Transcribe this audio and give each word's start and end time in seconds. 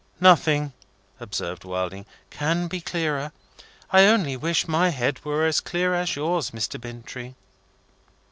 "Nothing," 0.19 0.73
observed 1.19 1.63
Wilding, 1.63 2.07
"can 2.31 2.67
be 2.67 2.81
clearer. 2.81 3.31
I 3.91 4.05
only 4.07 4.35
wish 4.35 4.67
my 4.67 4.89
head 4.89 5.23
were 5.23 5.45
as 5.45 5.59
clear 5.61 5.93
as 5.93 6.15
yours, 6.15 6.49
Mr. 6.49 6.81
Bintrey." 6.81 7.35